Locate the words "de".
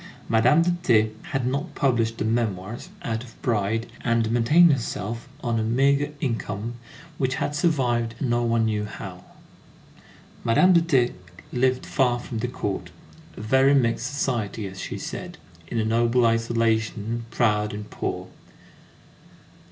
0.63-0.71, 10.73-10.81